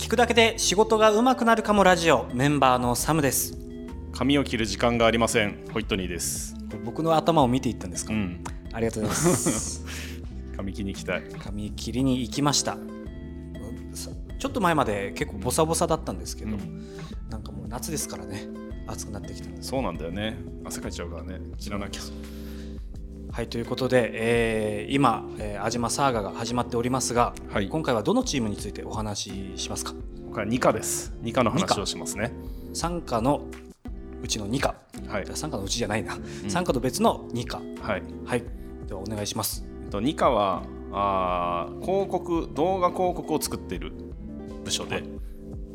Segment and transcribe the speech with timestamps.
[0.00, 2.26] 聞くだけで仕事が上手くなるかもラジオ。
[2.32, 3.58] メンバーのサムです。
[4.14, 5.66] 髪を切る時間がありません。
[5.74, 6.56] ホイットニーです。
[6.86, 8.42] 僕の頭を見ていったんですか、うん。
[8.72, 9.84] ありがとうございます。
[10.56, 11.22] 髪切りに行きたい。
[11.38, 12.78] 髪切りに行きました。
[14.38, 16.86] ちょっと前まで結構ボサボサだったんですけど、うん。
[17.28, 18.48] なんかもう夏ですからね。
[18.86, 20.38] 暑くなってきたそうなんだよね。
[20.64, 21.40] 汗かいちゃうからね。
[21.58, 22.00] 切らなきゃ
[23.32, 27.68] はいということで、えー今、えー、安島サーガが始まっておりますが、はい。
[27.68, 29.92] 今回はどのチームについてお話ししますか？
[30.32, 31.14] これは2課です。
[31.22, 32.32] 2課の話をしますね。
[32.74, 33.42] 参加の
[34.22, 34.74] うちの2課。
[35.06, 35.26] はい。
[35.34, 37.58] 参加のうちじゃないな、参加と別の2課。
[37.58, 38.02] はい。
[38.24, 38.44] はい。
[38.88, 39.64] ではお願いします。
[39.84, 43.92] えっと2課はあー広告動画広告を作っている
[44.64, 45.04] 部署で、はい。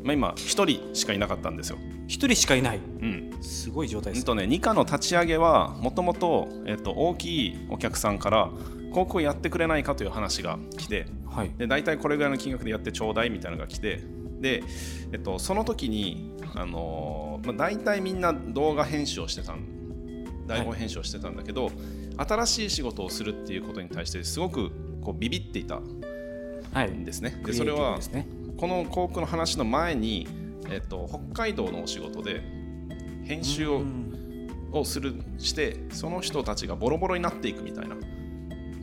[0.04, 2.80] まあ、今1人しかいなかったんですよ、1人しかいない。
[3.00, 6.48] うんすごい状態です、うんとね、2課の立ち上げはもともと
[6.84, 8.50] 大きいお客さんから
[8.90, 11.50] 広告をやってくれないかという話が来てはい。
[11.58, 14.02] で大体これぐらいの金額でやってちょうだいみたいなのが来て
[14.40, 14.62] で、
[15.12, 19.76] えっと、その時に、あのーまあ、大体みんな動画編集をしてたん
[20.46, 21.70] 台本編集をしてたんだけど、
[22.16, 24.70] 新しい仕事をするっていうことに対してすごく
[25.02, 25.80] こうビビっていた
[26.72, 26.90] はい。
[26.90, 27.40] んですね。
[27.42, 30.26] クリエイティブでそれはこの広告の話の前に、
[30.70, 32.42] えっと、北海道のお仕事で
[33.26, 34.12] 編集をうん
[34.72, 37.96] をするしてその人たちがボロボロになっていくみたいな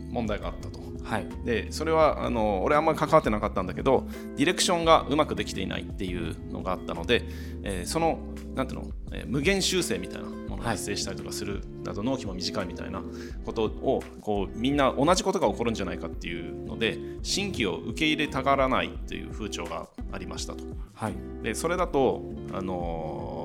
[0.09, 0.81] 問題があったと。
[1.03, 4.05] はいでそれはあの俺あんまり関わってなかったんだけど
[4.37, 7.23] ディレクションがうまくできていないっていうのがあったので、
[7.63, 8.19] えーその
[8.55, 13.03] なんていうの、えー無限修正みたいなものが発生したりとかする、あと納期も短いみたいな
[13.45, 20.63] ことをこうみんな同じことが起こるんじゃないかっていうので新規を受け入れたがらないっていう風潮がありましたと。
[20.93, 22.21] はいでそれだと、
[22.53, 23.42] あのー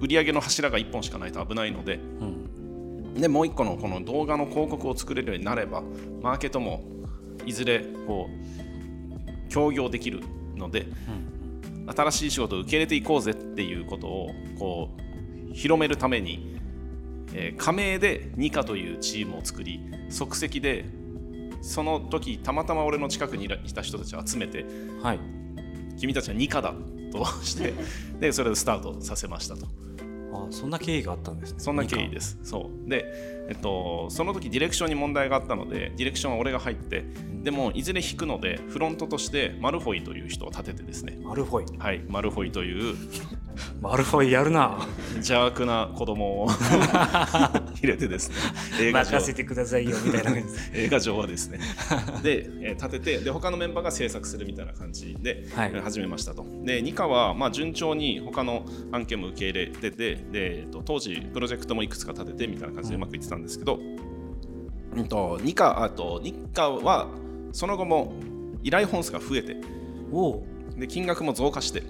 [0.00, 5.82] 売上の柱が1本しかないと危ないのでうんでもう1個のこの動画の広告を作れるようになれば
[6.22, 6.84] マーケットも
[7.46, 10.22] いずれこう協業できる
[10.54, 10.86] ので、
[11.86, 14.90] 新しい仕事を受け入れていこうぜっていうことをこ
[15.50, 16.58] う広めるために、
[17.32, 19.80] えー加盟でニカというチームを作り
[20.10, 20.84] 即席で
[21.62, 24.66] その時たまたま俺の近くにいた人たちを集めて
[25.02, 25.20] はい。
[25.98, 26.74] 君たちはニカだ
[27.24, 27.74] として
[28.20, 29.66] でそれでスタートさせましたと。
[30.32, 31.60] あそんな経緯があったんですね。
[31.60, 32.38] そんな経緯です。
[32.42, 32.90] そう。
[32.90, 33.06] で、
[33.48, 37.04] えっと、その時ディレクションに問題があったのでディレクションは俺が入って
[37.42, 41.18] でもいずれ引くのでフロントとしてマルフォイという人を立ててですね。
[41.22, 41.78] マルフォイ。
[41.78, 42.96] はいマルフォイという
[43.80, 44.86] マルフォイやるな。
[45.14, 46.48] 邪悪な子供を。
[47.80, 48.36] 入れてですね。
[48.80, 49.12] 映画上。
[49.12, 50.32] 任せてくださいよみたいな
[50.74, 51.58] 映画上はですね。
[52.22, 55.46] で、えー立ててで他のメンバーが制作するみたいな感じで、
[55.82, 56.44] 始めましたと。
[56.64, 63.80] でニカはまあ順調に他の案件も受け入れててで、えーと当時プロジェクトもいくつか立ててみたいな感じでうまくいってたんですけど、
[64.96, 67.08] うん、とニカあとニカは
[67.52, 68.12] その後も
[68.62, 69.56] 依頼本数が増えて
[70.12, 70.46] おお
[70.76, 71.82] で金額も増加して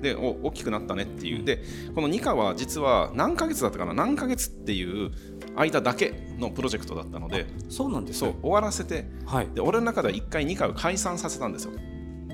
[0.00, 1.62] でお大きくなったねっていう、で
[1.94, 3.94] この2課は実は何ヶ月だったかな？
[3.94, 5.10] 何ヶ月っていう
[5.56, 8.30] 間だけのプロジェクトだったのでそうなんですね。
[8.32, 9.06] そう終わらせて。
[9.26, 9.48] はい。
[9.54, 11.72] で俺の中では1回2回を解散させたんですよ。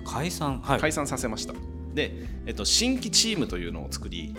[0.06, 0.80] 解散はい。
[0.80, 1.54] 解散させました。
[1.94, 2.12] で、
[2.46, 4.34] えっと、新規チームというのを作り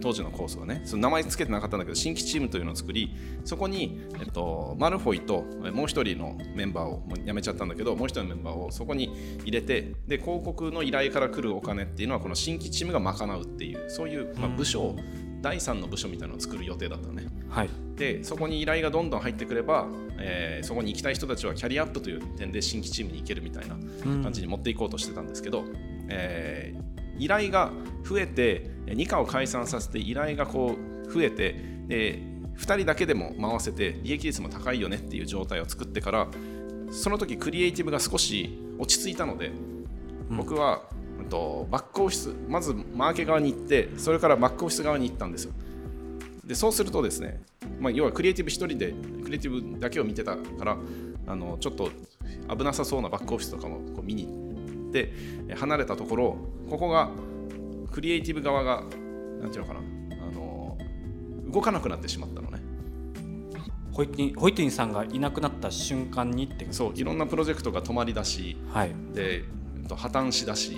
[0.00, 3.14] 当時のコースはねその名前つけてなかったんだけど新規チームというのを作り
[3.44, 14.96] そこに、えっと、マルフォイとえもう一人のメンバーをもう辞めちゃったんだけどもう一人のメンバーをそこに入れてで広告の依頼から来るお金っていうのはこの新規チームが賄うっていうそういう、まあ、部署を、
[15.40, 17.26] 第3の部署みたいなのを作る予定だったのね。
[17.48, 17.70] はい。
[17.96, 19.86] でそこに依頼がどんどん入ってくれば、
[20.18, 23.76] えーそこに行きたい人たちはキャリアアップという点で新規チームに行けるみたいな
[24.22, 25.64] 感じに持っていこうとしてたんですけど、
[26.08, 27.72] えー依頼が
[28.04, 30.76] 増えて2課を解散させて依頼がこ
[31.06, 31.54] う増えて
[31.86, 32.22] で
[32.56, 36.28] 2人だけでも回せて利益率も高いよねっていう状態を作ってから
[36.90, 39.50] その時クリエイティブが少し落ち着いたので、
[40.30, 40.82] 僕は、
[41.18, 45.52] うんと、バックオフィスまずマーケ側に行ってそれからバックオフィス側に行ったんですよ。
[46.44, 47.42] でそうするとですね、
[47.78, 50.78] まあ、要はクリエイティブ1人でクリエイティブだけを見てたから
[51.26, 51.90] あのちょっと
[52.48, 55.12] 危なさそうなバックオフィスとかもこう見に行って
[55.48, 56.36] え離れたところ
[56.70, 57.10] ここが
[57.90, 58.82] クリエイティブ側が
[59.40, 59.80] なんていうのかな。
[59.80, 60.76] あの
[61.52, 62.60] 動かなくなってしまったのね。
[63.92, 68.90] ホイッティホイッティンさんがいなくなった瞬間にってそういろんなプロジェクトが止まりだしはい。
[69.12, 69.44] でえ
[69.84, 70.76] っと破綻しだし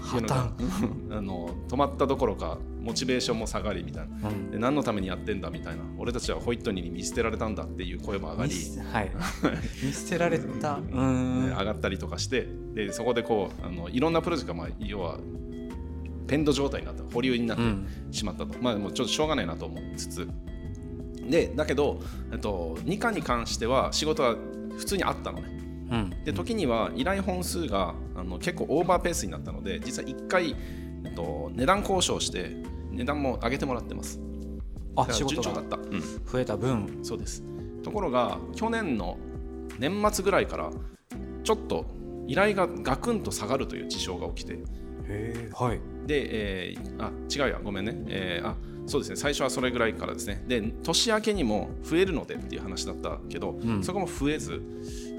[0.00, 0.50] 破綻。
[1.16, 4.28] あの止まったどころかモチベーションも下がりみたいな。
[4.28, 4.50] うん。
[4.50, 5.82] で何のためにやってんだみたいな。
[5.98, 8.50] 俺たちはホイットニーに見捨てられたんだっていう声も上がり。
[8.50, 9.10] 見捨てはい。
[9.86, 10.74] 見捨てられた。
[10.74, 11.44] うーん。
[11.56, 12.48] 上がったりとかして。
[12.74, 15.20] でそこでこうあのいろんなプロジェクトが、まあ、要は
[16.32, 17.86] ペンド状態になった保留になってうん。
[18.10, 20.28] しまったと、まあもうちょっとしょうがないなと思いつつ。
[21.28, 22.00] でだけど、
[22.32, 24.36] えっと、2課に関しては仕事は
[24.78, 25.60] 普通にあったのね。
[25.90, 26.24] うん。
[26.24, 30.56] で時には依頼本数があの結構オーバーペースになったので実は1回、
[31.04, 32.56] えっと、値段交渉して
[32.92, 34.18] 値段も上げてもらってます。
[34.96, 37.00] あ仕事が順調だった、うん、増えた分。
[37.02, 37.42] そうです。
[37.82, 39.18] ところが去年の
[39.78, 40.70] 年末ぐらいから
[41.44, 41.84] ちょっと
[42.26, 44.58] 依頼がガクンと下がるという事象が起きて
[45.12, 45.80] へえはい。
[46.06, 47.60] で、えーあ違うや。
[47.62, 49.16] ごめんね、えーあそうですね。
[49.16, 50.42] 最初はそれぐらいからですね。
[50.48, 53.82] で年明けにも増えるのでっていう話だったけど、ん。
[53.82, 54.60] そこも増えず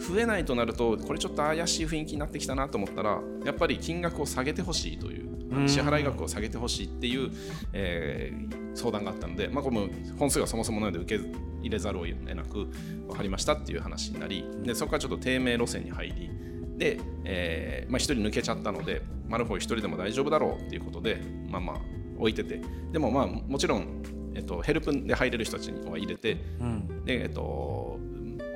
[0.06, 5.69] 増えないとなるとこれちょっと怪しい雰囲気になってきたなと思ったらやっぱり金額を下げてほしいといううん。
[5.69, 7.31] 支払い額を下げてほしいっていう、
[7.74, 9.88] えー相談があったので、まあ、これも
[10.18, 11.24] 本数がそもそもなので受け
[11.62, 12.66] 入れざるを得なく
[13.07, 16.30] 分かりましたっていう話になりでそこからちょっと低迷路線に入り
[16.78, 19.04] で、えーまあ、1人抜けちゃったので
[19.34, 21.20] マルフォイ1人でも大丈夫だろうっていうことで
[21.50, 21.78] まあまあ
[22.20, 22.62] 置いてて。
[22.92, 24.04] でもまあもちろん、
[24.36, 27.04] えっと、ヘルプで入れる人たちには入れてうん。
[27.04, 28.00] で、えっと、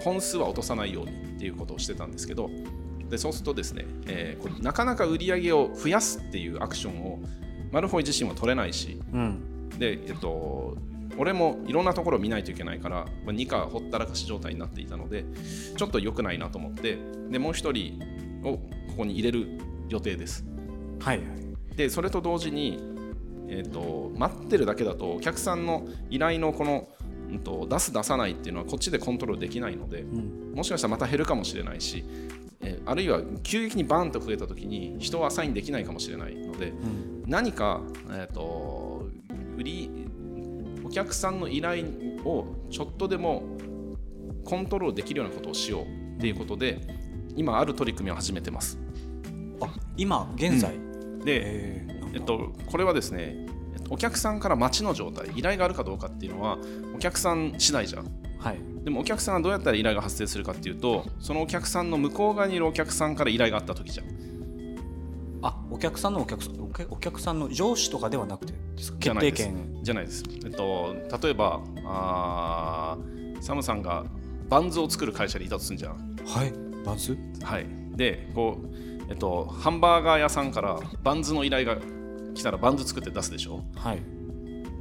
[0.01, 2.51] 本数は落とさないようにっていうことをしてたんですけど
[3.09, 7.19] でそうするとですね、えーこれなかなか売り上げを増やすっていうアクションを
[7.71, 9.69] マルフォイ自身は取れないしうん。
[9.79, 10.77] で、えっと、
[11.17, 15.25] 俺もいろんなところを見ないといけないから、まあ、2かほったらかし状態になっていたので
[15.75, 16.99] ちょっと良くないなと思って
[17.31, 18.61] でもう1人をこ
[18.97, 19.47] こに入れる
[19.89, 20.45] 予定です
[20.99, 21.21] はい
[21.77, 22.79] でそれと同時に、
[23.47, 26.87] えー、と待ってるだけだとお客さんの依頼のこの、
[27.29, 30.53] うん、と出す出さないっていうのはこっちでコントロールできないのでうん。
[30.55, 32.03] もしかしたらまた減るかもしれないし、
[32.61, 37.23] えーあるいは急激にバーンと増えた時に人をアサインできないかもしれないのでうん。
[37.27, 39.07] 何か、えー、と
[39.55, 39.91] 売り
[40.83, 41.85] お客さんの依頼
[42.25, 43.43] をちょっとでも
[44.45, 45.83] コントロールできるようなことをしよう
[46.17, 46.79] っていうことで
[47.35, 48.79] 今ある取り組みを始めてます。
[49.61, 50.73] あ今現在、
[51.23, 52.17] で、えーなんだ。
[52.17, 53.35] えっと、これはですね、
[53.75, 56.57] えっとお客さんから待ちの状態依頼があるかどうかっていうのは
[56.95, 58.05] お客さん次第じゃん。
[58.39, 58.57] はい。
[58.83, 64.07] でもお客さんはどうやったら依頼が発生するかっていうとそのお客さんの向こう側にいるお客さんから依頼があった時じゃん。
[65.41, 66.59] あお客さんのお客さん
[66.89, 68.53] お客さんの上司とかではなくて
[68.99, 69.43] じゃないです。
[69.43, 69.83] 決定権。
[69.83, 74.05] じゃないです、えっと、例えばあーサムさんが
[74.49, 76.15] バンズを作る会社にいたとするんじゃん。
[76.25, 76.53] はい。
[76.85, 77.17] バンズ？
[77.43, 77.65] はい。
[77.95, 81.77] でこうえっとハンバーガー屋さんからバンズの依頼が
[82.33, 83.63] 来たらバンズ作って出すでしょ？
[83.75, 84.01] はい。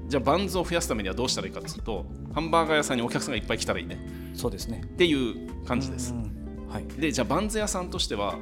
[0.09, 3.99] じゃあバンズを増やすためにはどうしたらいいかっていうとハンバーガー屋さんにお客さんがいっぱい来たらいいね。
[4.35, 4.83] そうですね。
[4.85, 6.13] っていう感じです。
[6.13, 6.87] うんはい。
[6.87, 8.37] でじゃあバンズ屋さんとしては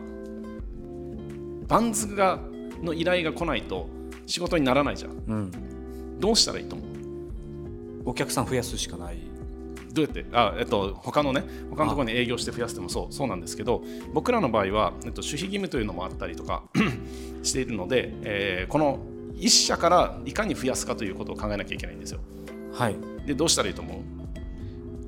[1.69, 2.41] バンズが
[2.83, 3.89] の依頼が来ないと
[4.27, 5.11] 仕事にならないじゃん。
[5.11, 6.21] うん。
[6.21, 6.89] どうしたらいいと思う？
[8.07, 9.19] お客さん増やすしかない
[9.95, 10.27] どうやって？
[10.33, 13.83] あ、えっと、他のね他のところに営業して増やしてもそうそうなんですけど
[14.13, 16.65] 僕らの場合は、えっと、守秘義務というのもあったりとか
[17.43, 18.99] しているので、えーこの
[19.37, 22.21] 一社からいかに増やすかということを考えなきゃいけないんですよ。
[22.73, 22.97] はい、
[23.27, 23.97] でどうしたらいいと思う？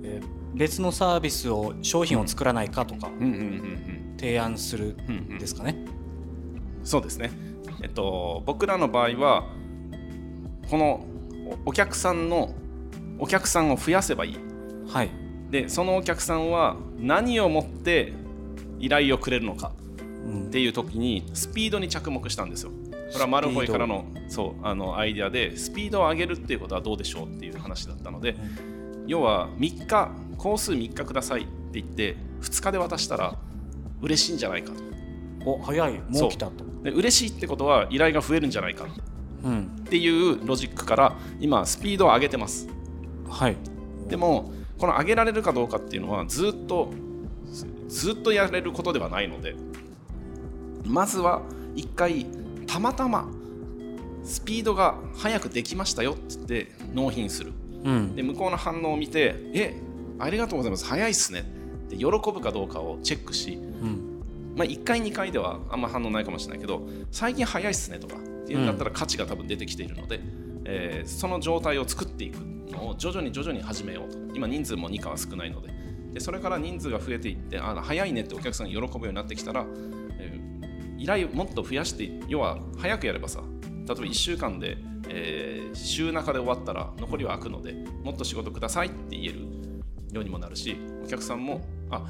[0.03, 4.15] えー別のサービスを商品を作らないかとかうんうんうんうん。
[4.19, 5.77] 提案するうんうんんですかね、
[6.83, 7.31] そうですね。
[7.83, 9.44] えっと、僕らの場合は、
[10.71, 11.05] この
[11.67, 12.55] おお客さんの
[13.19, 14.38] お客さんを増やせばいい。
[14.88, 15.11] はい。
[15.50, 18.12] で、そのお客さんは何をもって
[18.79, 19.73] 依頼をくれるのか
[20.27, 20.47] うん。
[20.49, 22.71] っていう時にスピードに着目したんですよ。
[23.12, 28.37] これはマルフォイからのそうあのアイデアでスピードを上げるっていうことはどうでしょうっていう話だったので、
[29.06, 33.38] 要は3日工数3日くださいって言って2日で渡したら
[34.03, 35.50] 嬉しいんじゃないかと。
[35.50, 35.93] お早い。
[36.09, 36.65] もう来たと。
[36.83, 38.87] で嬉しいってことは依頼が増えるんじゃないか
[39.45, 39.76] うん。
[39.81, 42.69] っていうロジックから今スピードを上げてます。
[43.28, 43.57] はい。
[44.09, 46.92] でもこの上げられるかどうかっていうのはずっと
[47.50, 49.54] ずずっとやれることではないので
[50.85, 51.42] まずは
[51.75, 52.26] 一回
[52.66, 53.28] たまたま
[54.25, 57.52] スピードが速くできましたよって言って納品する。
[57.85, 58.16] うん。
[58.16, 59.80] で向こうの反応を見てえ
[60.18, 60.85] ありがとうございます。
[60.85, 61.40] 早いっすね
[61.87, 64.16] って喜ぶかどうかをチェックしうん。
[64.56, 70.21] まあ、1回2回ではあんま反応ないかもしれないけど最近早いっすねとかっていうんだったら価値が多分出てきているので、
[70.64, 72.38] えーその状態を作っていく
[72.76, 74.18] のを徐々に徐々に始めようと。
[74.35, 75.87] 今人数も2かは少ないので。
[76.16, 79.66] でそれから人数が増えていってあ早いねってお客さんが喜ぶようになってきたら、
[80.18, 80.47] えー
[80.99, 84.78] 依頼をもっと増やして要は早くやればさ例えば1週間で、
[85.11, 89.40] えー週中で終わったら残りは空くのでもっと仕事くださいって言える
[90.11, 92.02] ようにもなるしお客さんもあ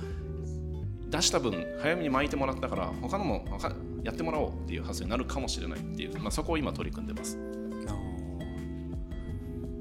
[1.11, 3.45] 出した分早めに巻いてもらったから他のも
[4.05, 7.56] やってもらおうっていう発想になるかもしれないっていう、まあ、そこを今取り組んでます。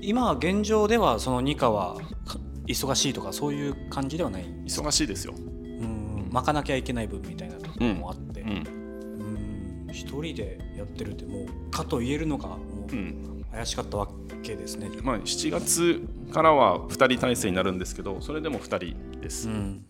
[0.06, 1.96] 今現状ではその二課は
[2.26, 4.46] か忙しいとかそういう感じではない？
[4.66, 8.42] 忙しいですよ、うん巻かなきゃいけない分みたいなところもあって。
[8.42, 8.50] うん。
[8.50, 12.58] うん一人でやってるってもうかと言えるのがも
[12.92, 13.46] う、うん。
[13.52, 14.10] 怪しかったわ
[14.44, 14.90] けですね。
[15.02, 16.02] まあ、7月
[16.34, 19.86] からは2人体制になるんですけどそれでも2人です、うん。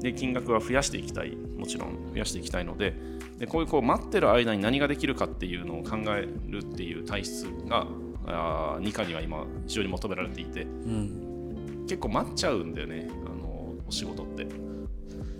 [0.00, 2.94] で金額は増やしていきたいもちろん増やしていきたいので
[3.38, 7.86] でこういうこう待ってる間に何ができるかっていうのを考えるっていう体質が
[8.26, 14.46] あ2課には今非常に求められていて、うん、結構待っちゃうんだよねあのお仕事って。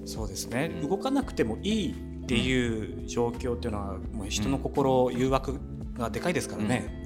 [0.05, 5.61] そうですね、うん、動かなくてもいいっていう状況っていうのはもう人の心、誘惑
[5.99, 6.99] がでかいですからね、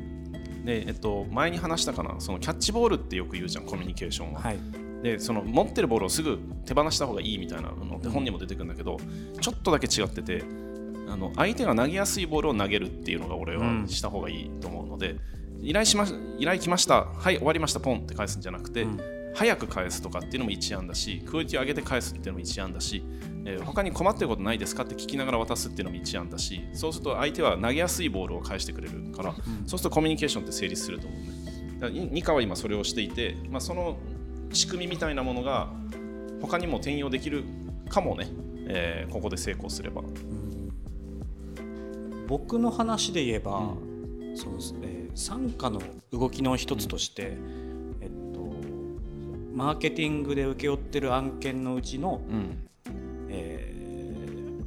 [0.65, 4.41] で、えっと、前に話したかなそのキャッチボールってよく言うじゃんコミュニケーションは。
[4.41, 4.59] はい、
[5.03, 8.99] でその持ってるボールをすぐ手放した方がいいみたいなのって本にも出てくるんだけど、
[9.35, 10.45] うん、ちょっとだけ違ってて
[11.09, 15.21] あの相手が投げやすいボールを投げるっていうのが俺はした方がいいと思うので、うん、
[15.63, 16.07] 依頼しま
[16.39, 17.05] 依頼来ました。
[17.05, 17.81] はい終わりました。
[17.81, 19.01] ポンって返すんじゃなくて、うん、
[19.35, 23.05] 早く返すとかっていうのも一案だしクオリティを上げて返すっていうのも一案だし、
[23.45, 31.33] えー、他に困ってることないですかって聞きながら渡すっていうのも一案だしそうすると相手は投げやすいボールを返してくれるから、うん、そうするとコミュニケーションって成立すると思うね。
[31.91, 33.99] ニカは今それをしていて、まあ、その
[34.53, 35.69] 仕組みみたいなものが
[36.41, 37.45] 他にも転用できる
[37.89, 38.29] かもね、
[38.69, 40.03] えー、ここで成功すれば。
[42.29, 43.92] 僕の話で言えば、うん、
[44.35, 45.09] そうですね。
[45.15, 47.35] 傘下の動きの一つとして、
[48.01, 48.41] えっと、
[49.55, 52.69] マーケティングで請け負ってる案件のうちの、うん、
[53.29, 53.75] え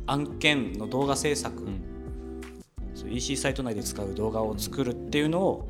[0.05, 5.67] ー、案件の動画制作、うん、EC サイト内で使う動画を作るっていうのを、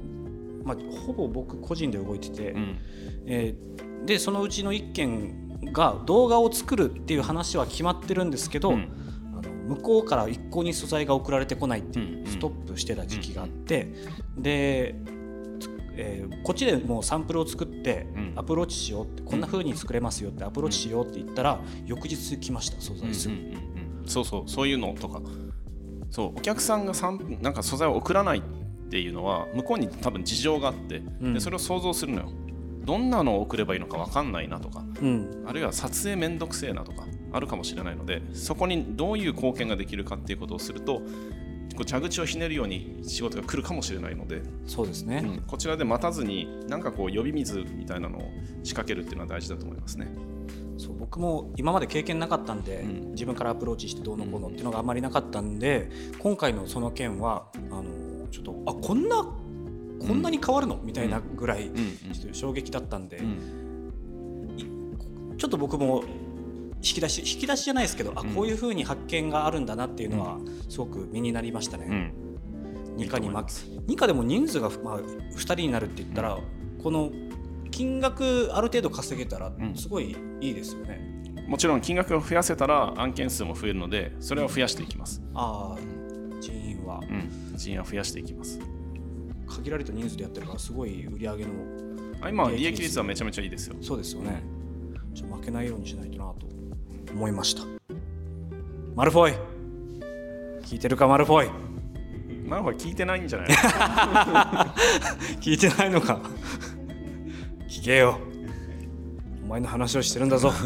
[0.63, 2.77] まあ、ほぼ僕個人で動いてて、うん、
[3.25, 9.04] えー、でそのうちの1件が動画を作るっていう話は決まってるんですけど、うん
[9.67, 13.91] 向こうから一向に素材が送られてこないっていうストップしてた時期があって
[14.37, 14.95] で、
[15.95, 23.35] えー、こっちでもうサンプルを作ってアプローチしようってこんな風に作れますよってアプローチしようって言ったら翌日来ました素材すぐ、
[24.05, 25.21] そうそうそういうのとか。
[26.11, 28.41] そうお客さんがサンなんか素材を送らないっ
[28.89, 32.29] ていうのは向こうに多分事情があって、でそれを想像するのよ。
[32.85, 37.05] どんなのを送ればいいのか分かんないなとか、うん、あるいは撮影めんどくせえなとか
[37.35, 41.01] あるかもしれないのでそこにどういう貢献ができるかっていうことをすると
[41.75, 48.21] こう蛇口をひねるように仕事が来るかもしれないのでそうですね、うん、こちらで待たずになんかこう呼び水みたいなのを
[48.63, 50.07] 仕掛けるっていうのは大事だと思いますね。
[50.77, 55.89] そう僕も今まで経験なかったんで、うん、自分からアプローチしてどうのこうのっていうのがあんまりなかったんで
[56.19, 59.25] 今回のその件はあのちょっとあこんな
[60.05, 61.71] こんなに変わるの、みたいなぐらい
[62.13, 63.21] ちょっと衝撃だったんで、
[65.37, 66.03] ちょっと僕も
[66.85, 70.37] 引き出し引き出しじゃないですけど、あこういうふうに発見があるんだなっていうのは
[70.69, 71.87] すごく身になりましたね。
[71.89, 76.37] うん、2課に巻2課でも人数が、まあ、2人になるって言ったら、
[76.83, 77.11] この
[77.71, 81.23] 金額ある程度稼げたらすごいいいですよね。
[81.47, 85.23] もちろん金額を増やせたら案件数も増えるのでそれは増やしていきます。
[85.33, 85.79] ああ
[86.39, 88.59] 人員は、うん、人員は増やしていきます。
[89.47, 91.51] 限られた人数でやってるからすごい売り上げの
[92.21, 93.75] あ今利益率はめちゃめちゃいいですよ。
[93.81, 94.43] そうですよね。
[95.13, 96.54] ちょ負けないようにしないとなと
[97.15, 97.63] 思いました。
[98.95, 99.35] マルフォイ。
[100.63, 101.49] 聞いてるかマルフォイ？
[102.47, 103.49] マルフォイ聞いてないんじゃない？
[105.39, 106.19] 聞いてないのか。
[107.69, 108.19] 聞けよ。
[109.43, 110.51] お前の話をしてるんだぞ。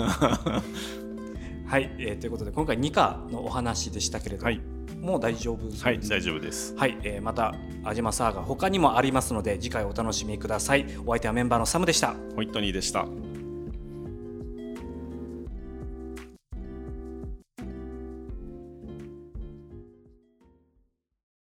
[1.67, 4.61] はい、えー、ということで今回2課のお話でしたけれども、はい。
[4.99, 6.75] もう大丈夫はい、大丈夫です。
[6.75, 7.53] はい、えー、また
[7.83, 10.85] アジマサーガ他にもありますので次回お楽しみください。
[11.05, 12.15] お相手はメンバーのサムでした。
[12.35, 13.05] ホイットニーでした。